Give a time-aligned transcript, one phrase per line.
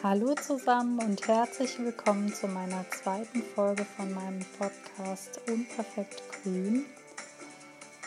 [0.00, 6.84] Hallo zusammen und herzlich willkommen zu meiner zweiten Folge von meinem Podcast Unperfekt Grün.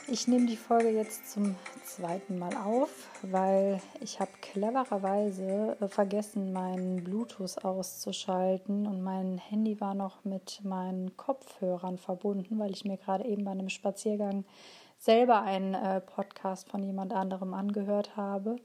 [0.08, 2.90] Ich nehme die Folge jetzt zum zweiten Mal auf,
[3.24, 10.62] weil ich habe clevererweise äh, vergessen, meinen Bluetooth auszuschalten und mein Handy war noch mit
[10.64, 14.46] meinen Kopfhörern verbunden, weil ich mir gerade eben bei einem Spaziergang
[14.98, 18.56] selber einen äh, Podcast von jemand anderem angehört habe.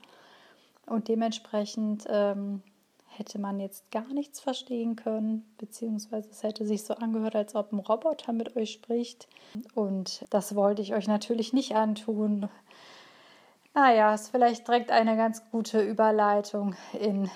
[0.87, 2.63] Und dementsprechend ähm,
[3.19, 7.73] hätte man jetzt gar nichts verstehen können, beziehungsweise es hätte sich so angehört, als ob
[7.73, 9.29] ein Roboter mit euch spricht.
[9.75, 12.49] Und das wollte ich euch natürlich nicht antun.
[13.75, 17.31] Naja, ist vielleicht direkt eine ganz gute Überleitung in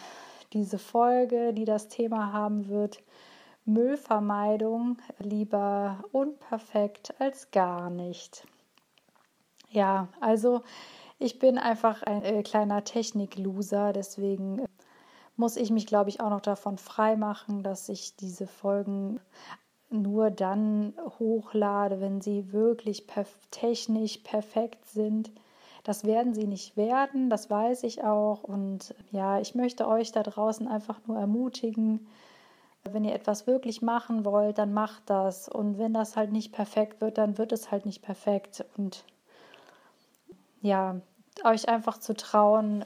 [0.52, 3.02] diese Folge, die das Thema haben wird.
[3.64, 8.46] Müllvermeidung lieber unperfekt als gar nicht.
[9.70, 10.62] Ja, also
[11.18, 14.64] ich bin einfach ein äh, kleiner Technik-Loser, deswegen
[15.40, 19.18] muss ich mich, glaube ich, auch noch davon freimachen, dass ich diese Folgen
[19.88, 25.32] nur dann hochlade, wenn sie wirklich perf technisch perfekt sind.
[25.82, 28.44] Das werden sie nicht werden, das weiß ich auch.
[28.44, 32.06] Und ja, ich möchte euch da draußen einfach nur ermutigen,
[32.84, 35.48] wenn ihr etwas wirklich machen wollt, dann macht das.
[35.48, 38.64] Und wenn das halt nicht perfekt wird, dann wird es halt nicht perfekt.
[38.76, 39.04] Und
[40.60, 41.00] ja,
[41.44, 42.84] euch einfach zu trauen,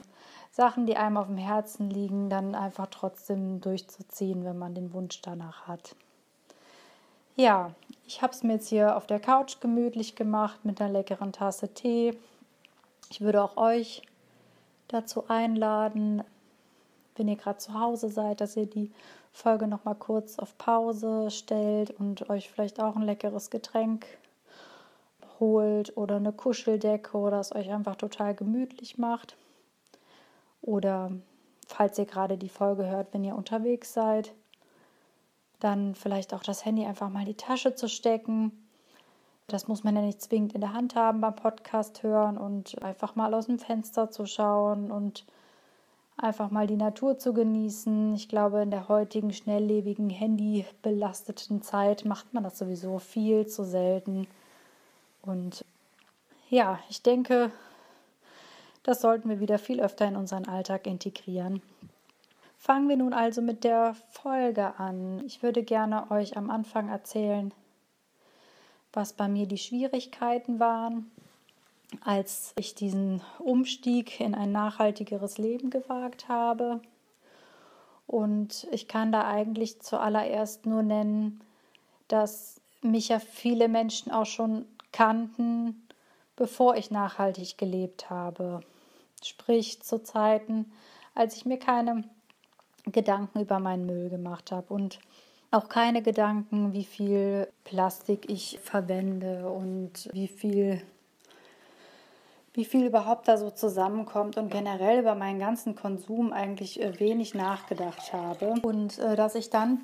[0.55, 5.21] Sachen, die einem auf dem Herzen liegen, dann einfach trotzdem durchzuziehen, wenn man den Wunsch
[5.21, 5.97] danach hat.
[7.35, 7.71] Ja,
[8.07, 11.73] ich habe es mir jetzt hier auf der Couch gemütlich gemacht mit einer leckeren Tasse
[11.73, 12.17] Tee.
[13.09, 14.03] Ich würde auch euch
[14.87, 16.23] dazu einladen,
[17.17, 18.91] wenn ihr gerade zu Hause seid, dass ihr die
[19.33, 24.05] Folge noch mal kurz auf Pause stellt und euch vielleicht auch ein leckeres Getränk
[25.41, 29.35] holt oder eine Kuscheldecke oder es euch einfach total gemütlich macht.
[30.65, 31.11] Oder
[31.67, 34.33] falls ihr gerade die Folge hört, wenn ihr unterwegs seid,
[35.59, 38.51] dann vielleicht auch das Handy einfach mal in die Tasche zu stecken.
[39.47, 43.15] Das muss man ja nicht zwingend in der Hand haben beim Podcast hören und einfach
[43.15, 45.25] mal aus dem Fenster zu schauen und
[46.17, 48.15] einfach mal die Natur zu genießen.
[48.15, 54.27] Ich glaube, in der heutigen schnelllebigen, handybelasteten Zeit macht man das sowieso viel zu selten.
[55.21, 55.63] Und
[56.49, 57.51] ja, ich denke,
[58.85, 61.63] das sollten wir wieder viel öfter in unseren Alltag integrieren.
[62.59, 65.23] Fangen wir nun also mit der Folge an.
[65.25, 67.51] Ich würde gerne euch am Anfang erzählen,
[68.93, 71.09] was bei mir die Schwierigkeiten waren,
[72.01, 76.79] als ich diesen Umstieg in ein nachhaltigeres Leben gewagt habe.
[78.05, 81.41] Und ich kann da eigentlich zuallererst nur nennen,
[82.07, 85.87] dass mich ja viele Menschen auch schon kannten,
[86.35, 88.61] bevor ich nachhaltig gelebt habe
[89.27, 90.71] sprich zu Zeiten,
[91.13, 92.03] als ich mir keine
[92.85, 94.99] Gedanken über meinen Müll gemacht habe und
[95.51, 100.81] auch keine Gedanken, wie viel Plastik ich verwende und wie viel
[102.53, 107.33] wie viel überhaupt da so zusammenkommt und generell über meinen ganzen Konsum eigentlich äh, wenig
[107.33, 108.53] nachgedacht habe.
[108.61, 109.81] Und äh, dass ich dann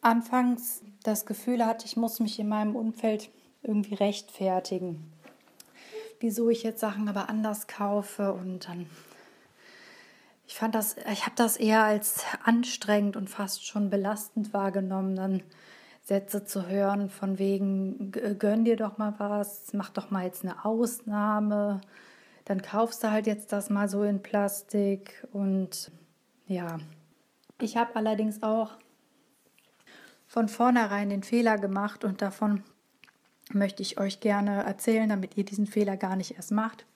[0.00, 3.28] anfangs das Gefühl hatte, ich muss mich in meinem Umfeld
[3.62, 5.12] irgendwie rechtfertigen
[6.20, 8.86] wieso ich jetzt Sachen aber anders kaufe und dann
[10.46, 15.42] ich fand das, ich habe das eher als anstrengend und fast schon belastend wahrgenommen, dann
[16.02, 20.64] Sätze zu hören von wegen, gönn dir doch mal was, mach doch mal jetzt eine
[20.64, 21.80] Ausnahme,
[22.44, 25.90] dann kaufst du halt jetzt das mal so in Plastik und
[26.46, 26.78] ja.
[27.60, 28.72] Ich habe allerdings auch
[30.26, 32.62] von vornherein den Fehler gemacht und davon
[33.52, 36.86] möchte ich euch gerne erzählen, damit ihr diesen Fehler gar nicht erst macht.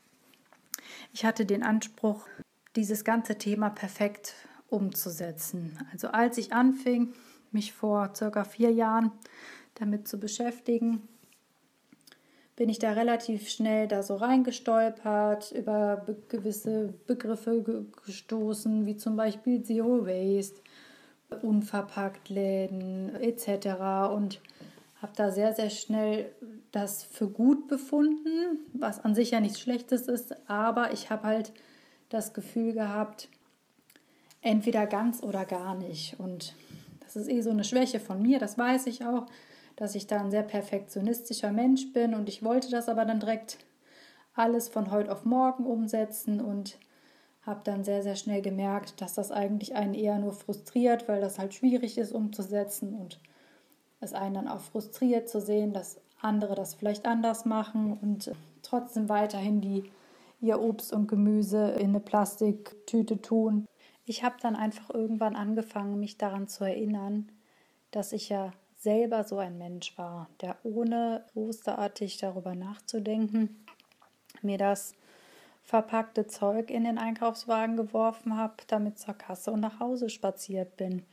[1.13, 2.27] Ich hatte den Anspruch,
[2.77, 4.35] dieses ganze Thema perfekt
[4.69, 5.79] umzusetzen.
[5.93, 7.13] Also als ich anfing,
[7.51, 9.13] mich vor circa vier Jahren
[9.75, 11.09] damit zu beschäftigen,
[12.57, 18.97] bin ich da relativ schnell da so reingestolpert, über be gewisse Begriffe ge gestoßen, wie
[18.97, 20.61] zum Beispiel Zero Waste,
[21.43, 24.11] unverpackt Läden etc.
[24.13, 24.41] Und
[25.01, 26.33] habe da sehr, sehr schnell
[26.73, 31.53] das für gut befunden, was an sich ja nichts Schlechtes ist, aber ich habe halt
[32.09, 33.29] das Gefühl gehabt,
[34.43, 36.19] entweder ganz oder gar nicht.
[36.19, 36.55] Und
[37.01, 39.27] das ist eh so eine Schwäche von mir, das weiß ich auch,
[39.77, 43.59] dass ich da ein sehr perfektionistischer Mensch bin und ich wollte das aber dann direkt
[44.35, 46.79] alles von heute auf morgen umsetzen und
[47.43, 51.39] habe dann sehr, sehr schnell gemerkt, dass das eigentlich einen eher nur frustriert, weil das
[51.39, 53.21] halt schwierig ist umzusetzen und
[54.01, 59.09] es einen dann auch frustriert zu sehen, dass andere das vielleicht anders machen und trotzdem
[59.09, 59.91] weiterhin die
[60.41, 63.67] ihr Obst und Gemüse in eine Plastiktüte tun.
[64.07, 67.31] ich habe dann einfach irgendwann angefangen, mich daran zu erinnern,
[67.91, 73.65] dass ich ja selber so ein Mensch war, der ohne großartig darüber nachzudenken,
[74.41, 74.95] mir das
[75.63, 81.05] verpackte Zeug in den Einkaufswagen geworfen habe, damit zur Kasse und nach Hause spaziert bin.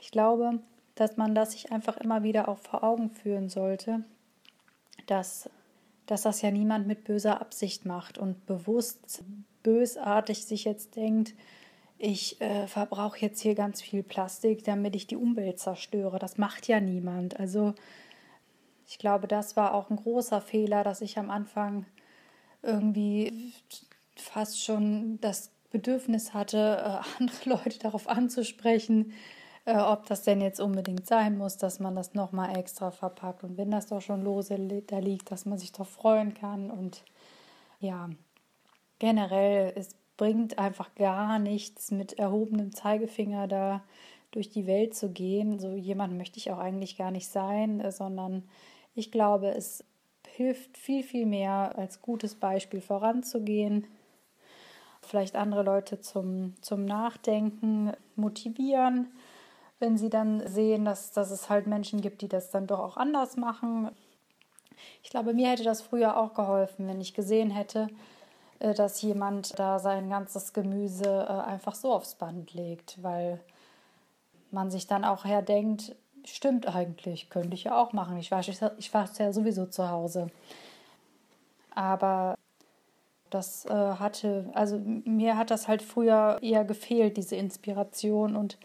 [0.00, 0.60] Ich glaube,
[0.96, 4.02] dass man das sich einfach immer wieder auch vor Augen führen sollte,
[5.06, 5.48] dass,
[6.06, 9.22] dass das ja niemand mit böser Absicht macht und bewusst
[9.62, 11.34] bösartig sich jetzt denkt,
[11.98, 16.18] ich äh, verbrauche jetzt hier ganz viel Plastik, damit ich die Umwelt zerstöre.
[16.18, 17.38] Das macht ja niemand.
[17.40, 17.74] Also
[18.86, 21.86] ich glaube, das war auch ein großer Fehler, dass ich am Anfang
[22.62, 23.52] irgendwie
[24.14, 29.12] fast schon das Bedürfnis hatte, äh, andere Leute darauf anzusprechen,
[29.66, 33.44] äh, ob das denn jetzt unbedingt sein muss, dass man das nochmal extra verpackt.
[33.44, 36.70] Und wenn das doch schon lose da liegt, dass man sich doch freuen kann.
[36.70, 37.04] Und
[37.78, 38.08] ja,
[38.98, 43.84] generell ist bringt einfach gar nichts, mit erhobenem Zeigefinger da
[44.30, 45.58] durch die Welt zu gehen.
[45.58, 48.44] So jemand möchte ich auch eigentlich gar nicht sein, äh, sondern
[48.94, 49.84] ich glaube, es
[50.26, 53.86] hilft viel, viel mehr, als gutes Beispiel voranzugehen.
[55.02, 59.12] Vielleicht andere Leute zum, zum Nachdenken motivieren,
[59.78, 62.96] wenn sie dann sehen, dass, dass es halt Menschen gibt, die das dann doch auch
[62.96, 63.90] anders machen.
[65.02, 67.88] Ich glaube, mir hätte das früher auch geholfen, wenn ich gesehen hätte,
[68.58, 73.40] äh, dass jemand da sein ganzes Gemüse äh, einfach so aufs Band legt, weil
[74.50, 75.94] man sich dann auch her denkt,
[76.24, 78.16] stimmt eigentlich, könnte ich ja auch machen.
[78.18, 80.28] Ich wasche ich wasche ja sowieso zu Hause.
[81.74, 82.36] Aber
[83.30, 88.56] das äh, hatte, also mir hat das halt früher eher gefehlt, diese Inspiration und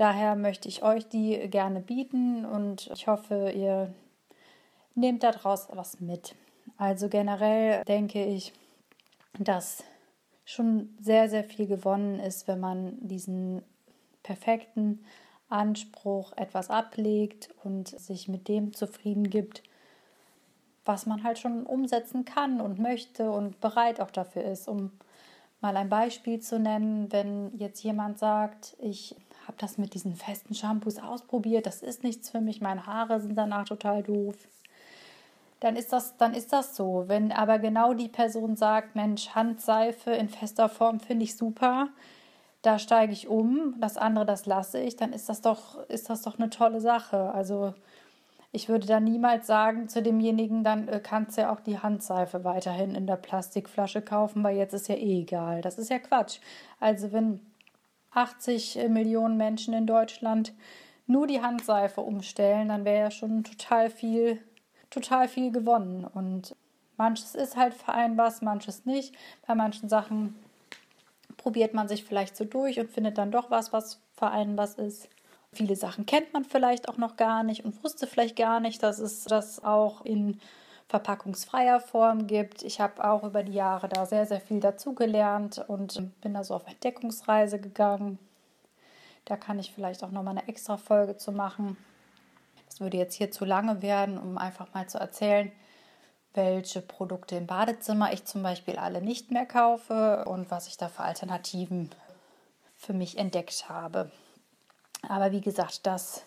[0.00, 3.92] daher möchte ich euch die gerne bieten und ich hoffe, ihr
[4.94, 6.34] nehmt daraus was mit.
[6.78, 8.54] Also generell denke ich,
[9.38, 9.84] dass
[10.46, 13.62] schon sehr, sehr viel gewonnen ist, wenn man diesen
[14.22, 15.04] perfekten
[15.50, 19.62] Anspruch etwas ablegt und sich mit dem zufrieden gibt,
[20.86, 24.66] was man halt schon umsetzen kann und möchte und bereit auch dafür ist.
[24.66, 24.92] Um
[25.60, 29.14] mal ein Beispiel zu nennen, wenn jetzt jemand sagt, ich
[29.46, 33.36] habe das mit diesen festen Shampoos ausprobiert, das ist nichts für mich, meine Haare sind
[33.36, 34.36] danach total doof
[35.60, 37.04] dann ist das, dann ist das so.
[37.06, 41.88] Wenn aber genau die Person sagt, Mensch, Handseife in fester Form finde ich super,
[42.62, 46.22] da steige ich um, das andere, das lasse ich, dann ist das doch, ist das
[46.22, 47.32] doch eine tolle Sache.
[47.32, 47.74] Also
[48.52, 52.42] ich würde da niemals sagen zu demjenigen, dann äh, kannst du ja auch die Handseife
[52.42, 55.62] weiterhin in der Plastikflasche kaufen, weil jetzt ist ja eh egal.
[55.62, 56.40] Das ist ja Quatsch.
[56.80, 57.40] Also wenn
[58.12, 60.52] 80 Millionen Menschen in Deutschland
[61.06, 64.40] nur die Handseife umstellen, dann wäre ja schon total viel
[64.90, 66.04] total viel gewonnen.
[66.04, 66.54] Und
[66.96, 69.14] manches ist halt vereinbar, manches nicht.
[69.46, 70.34] Bei manchen Sachen
[71.36, 75.08] probiert man sich vielleicht so durch und findet dann doch was, was vereinbar ist.
[75.52, 78.98] Viele Sachen kennt man vielleicht auch noch gar nicht und wusste vielleicht gar nicht, dass
[78.98, 80.40] es das auch in
[80.90, 82.64] verpackungsfreier Form gibt.
[82.64, 86.54] Ich habe auch über die Jahre da sehr, sehr viel dazugelernt und bin da so
[86.54, 88.18] auf Entdeckungsreise gegangen.
[89.24, 91.76] Da kann ich vielleicht auch noch mal eine extra Folge zu machen.
[92.66, 95.52] Das würde jetzt hier zu lange werden, um einfach mal zu erzählen,
[96.34, 100.88] welche Produkte im Badezimmer ich zum Beispiel alle nicht mehr kaufe und was ich da
[100.88, 101.90] für Alternativen
[102.76, 104.10] für mich entdeckt habe.
[105.08, 106.24] Aber wie gesagt, das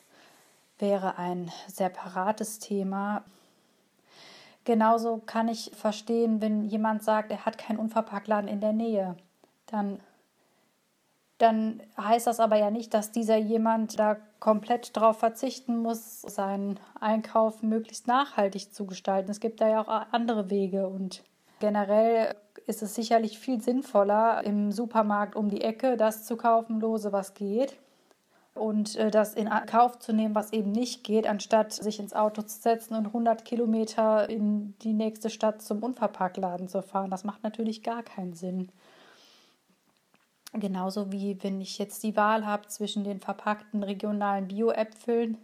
[0.79, 3.25] wäre ein separates Thema.
[4.65, 9.17] Genauso kann ich verstehen, wenn jemand sagt, er hat keinen Unverpacktladen in der Nähe.
[9.65, 9.99] Dann
[11.43, 16.79] dann heißt das aber ja nicht, dass dieser jemand da komplett darauf verzichten muss, seinen
[16.99, 19.29] Einkauf möglichst nachhaltig zu gestalten.
[19.29, 21.23] Es gibt da ja auch andere Wege und
[21.59, 27.11] generell ist es sicherlich viel sinnvoller, im Supermarkt um die Ecke das zu kaufen, lose,
[27.11, 27.75] was geht.
[28.53, 32.43] Und äh, das in Kauf zu nehmen, was eben nicht geht, anstatt sich ins Auto
[32.43, 37.09] zu setzen und 100 Kilometer in die nächste Stadt zum Unverpacktladen zu fahren.
[37.09, 38.69] Das macht natürlich gar keinen Sinn.
[40.53, 45.39] Genauso wie wenn ich jetzt die Wahl habe zwischen den verpackten regionalen Bio-Äpfeln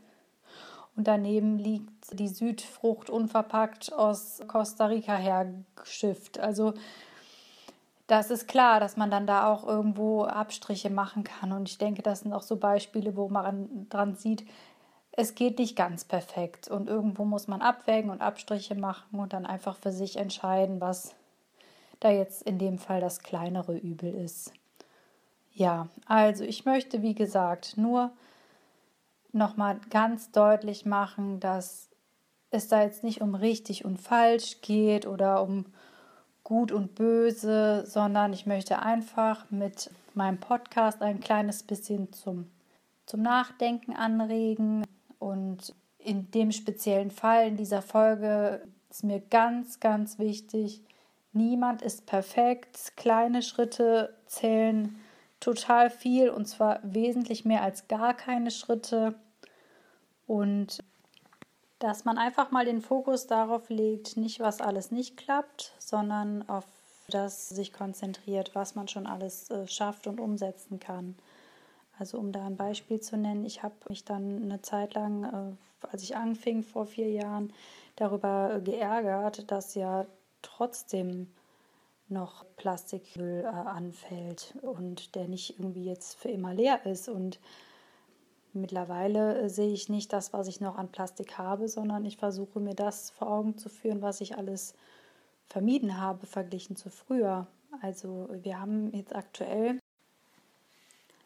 [0.95, 6.39] und daneben liegt die Südfrucht unverpackt aus Costa Rica hergeschifft.
[6.39, 6.73] Also
[8.09, 11.51] das ist klar, dass man dann da auch irgendwo Abstriche machen kann.
[11.51, 14.45] Und ich denke, das sind auch so Beispiele, wo man dran sieht,
[15.11, 16.69] es geht nicht ganz perfekt.
[16.69, 21.13] Und irgendwo muss man abwägen und Abstriche machen und dann einfach für sich entscheiden, was
[21.99, 24.53] da jetzt in dem Fall das kleinere Übel ist.
[25.53, 28.09] Ja, also ich möchte, wie gesagt, nur
[29.31, 31.89] nochmal ganz deutlich machen, dass
[32.49, 35.65] es da jetzt nicht um richtig und falsch geht oder um
[36.49, 42.49] gut und böse, sondern ich möchte einfach mit meinem Podcast ein kleines bisschen zum,
[43.05, 44.83] zum Nachdenken anregen.
[45.19, 50.81] Und in dem speziellen Fall, in dieser Folge, ist mir ganz, ganz wichtig,
[51.33, 52.93] niemand ist perfekt.
[52.95, 54.99] Kleine Schritte zählen
[55.39, 59.13] total viel und zwar wesentlich mehr als gar keine Schritte.
[60.25, 60.79] Und
[61.79, 66.65] dass man einfach mal den Fokus darauf legt, nicht was alles nicht klappt, sondern auf
[67.07, 71.15] das sich konzentriert, was man schon alles äh, schafft und umsetzen kann.
[71.97, 75.87] Also um da ein Beispiel zu nennen, ich habe mich dann eine Zeit lang, äh,
[75.87, 77.51] als ich anfing vor vier Jahren,
[77.95, 80.05] darüber äh, geärgert, dass ja
[80.41, 81.27] trotzdem
[82.07, 87.07] noch Plastikmüll anfällt und der nicht irgendwie jetzt für immer leer ist.
[87.07, 87.39] Und
[88.53, 92.59] mittlerweile äh, sehe ich nicht das, was ich noch an Plastik habe, sondern ich versuche
[92.59, 94.73] mir das vor Augen zu führen, was ich alles
[95.47, 97.47] vermieden habe, verglichen zu früher.
[97.81, 99.79] Also wir haben jetzt aktuell,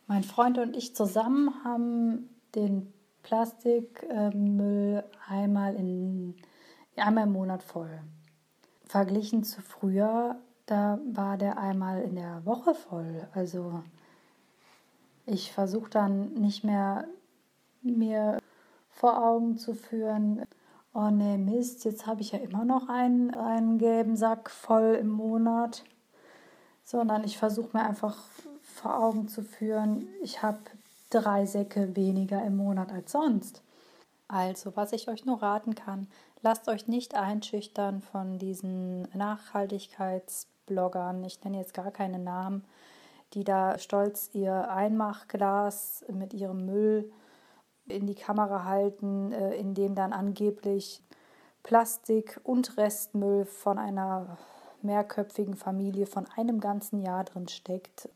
[0.07, 6.35] mein Freund und ich zusammen haben den Plastikmüll einmal, in,
[6.97, 8.01] einmal im Monat voll.
[8.85, 13.27] Verglichen zu früher, da war der einmal in der Woche voll.
[13.33, 13.81] Also
[15.25, 17.07] ich versuche dann nicht mehr
[17.81, 18.37] mir
[18.89, 20.45] vor Augen zu führen,
[20.93, 25.09] oh nee, Mist, jetzt habe ich ja immer noch einen, einen gelben Sack voll im
[25.09, 25.83] Monat,
[26.83, 28.17] sondern ich versuche mir einfach
[28.61, 30.59] vor Augen zu führen, ich habe
[31.09, 33.61] drei Säcke weniger im Monat als sonst.
[34.27, 36.07] Also, was ich euch nur raten kann,
[36.41, 42.63] lasst euch nicht einschüchtern von diesen Nachhaltigkeitsbloggern, ich nenne jetzt gar keine Namen,
[43.33, 47.11] die da stolz ihr Einmachglas mit ihrem Müll
[47.87, 51.01] in die Kamera halten, äh, in dem dann angeblich
[51.63, 54.37] Plastik und Restmüll von einer
[54.81, 58.09] mehrköpfigen Familie von einem ganzen Jahr drin steckt.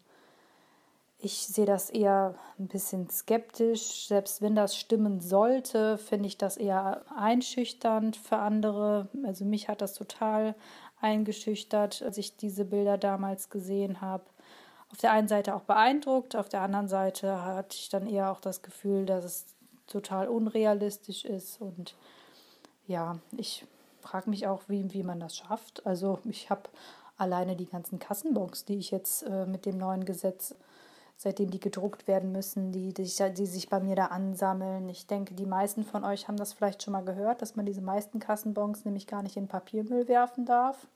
[1.19, 4.07] Ich sehe das eher ein bisschen skeptisch.
[4.07, 9.07] Selbst wenn das stimmen sollte, finde ich das eher einschüchternd für andere.
[9.25, 10.53] Also mich hat das total
[11.01, 14.25] eingeschüchtert, als ich diese Bilder damals gesehen habe.
[14.91, 18.39] Auf der einen Seite auch beeindruckt, auf der anderen Seite hatte ich dann eher auch
[18.39, 19.45] das Gefühl, dass es
[19.85, 21.59] total unrealistisch ist.
[21.61, 21.95] Und
[22.87, 23.65] ja, ich
[24.01, 25.85] frage mich auch, wie, wie man das schafft.
[25.85, 26.63] Also ich habe
[27.17, 30.55] alleine die ganzen Kassenbons, die ich jetzt äh, mit dem neuen Gesetz,
[31.17, 34.87] seitdem die gedruckt werden müssen, die, die, die sich bei mir da ansammeln.
[34.87, 37.81] Ich denke, die meisten von euch haben das vielleicht schon mal gehört, dass man diese
[37.81, 40.87] meisten Kassenbons nämlich gar nicht in Papiermüll werfen darf.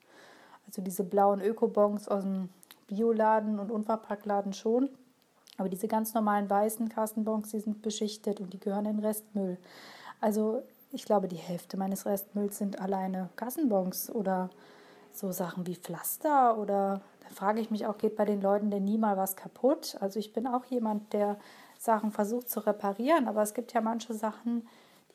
[0.67, 2.50] Also diese blauen Ökobons aus dem
[2.91, 4.89] Bioladen und Unverpacktladen schon.
[5.57, 9.57] Aber diese ganz normalen weißen Kassenbons, die sind beschichtet und die gehören in Restmüll.
[10.19, 14.50] Also ich glaube, die Hälfte meines Restmülls sind alleine Kassenbons oder
[15.13, 18.83] so Sachen wie Pflaster oder da frage ich mich auch, geht bei den Leuten denn
[18.83, 19.98] nie mal was kaputt?
[20.01, 21.38] Also ich bin auch jemand, der
[21.79, 24.67] Sachen versucht zu reparieren, aber es gibt ja manche Sachen,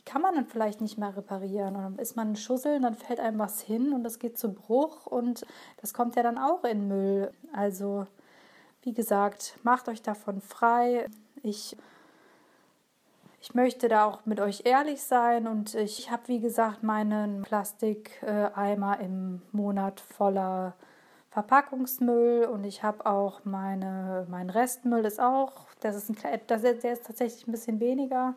[0.07, 1.77] kann man dann vielleicht nicht mehr reparieren.
[1.77, 4.55] Und dann ist man ein Schussel, dann fällt einem was hin und das geht zu
[4.55, 5.45] Bruch und
[5.81, 7.33] das kommt ja dann auch in Müll.
[7.53, 8.07] Also
[8.83, 11.09] wie gesagt, macht euch davon frei.
[11.43, 11.77] Ich,
[13.41, 19.01] ich möchte da auch mit euch ehrlich sein und ich habe, wie gesagt, meinen Plastikeimer
[19.01, 20.75] im Monat voller
[21.31, 27.07] Verpackungsmüll und ich habe auch meine, mein Restmüll ist auch, das ist ein, der ist
[27.07, 28.35] tatsächlich ein bisschen weniger.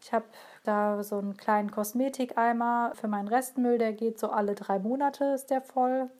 [0.00, 0.26] Ich habe
[0.66, 5.50] da so einen kleinen Kosmetikeimer für meinen Restmüll, der geht so alle drei Monate, ist
[5.50, 6.10] der voll.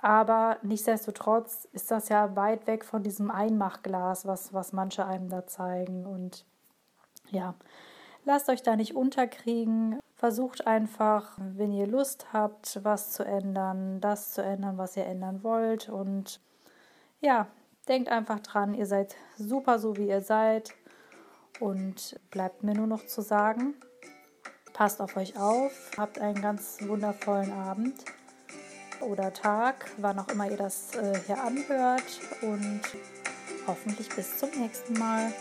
[0.00, 5.46] Aber nichtsdestotrotz ist das ja weit weg von diesem Einmachglas, was, was manche einem da
[5.46, 6.06] zeigen.
[6.06, 6.44] Und
[7.30, 7.54] ja,
[8.24, 9.98] lasst euch da nicht unterkriegen.
[10.14, 15.42] Versucht einfach, wenn ihr Lust habt, was zu ändern, das zu ändern, was ihr ändern
[15.42, 15.88] wollt.
[15.88, 16.40] Und
[17.20, 17.48] ja,
[17.88, 20.74] denkt einfach dran, ihr seid super so, wie ihr seid.
[21.60, 23.74] Und bleibt mir nur noch zu sagen,
[24.72, 28.04] passt auf euch auf, habt einen ganz wundervollen Abend
[29.00, 32.20] oder Tag, wann auch immer ihr das äh, hier anhört.
[32.42, 32.82] Und
[33.66, 35.32] hoffentlich bis zum nächsten Mal.